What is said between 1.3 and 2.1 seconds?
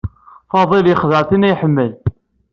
ay iḥemmel.